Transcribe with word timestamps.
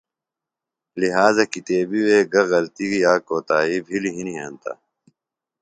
لہٰذا 1.01 1.43
کتیبی 1.51 1.99
وے 2.07 2.19
گہ 2.31 2.43
غلطی 2.51 2.87
یا 3.03 3.13
کوتاہی 3.27 3.77
بھِلی 3.87 4.11
ہِنیۡ 4.17 4.37
ہینتہ، 4.39 4.71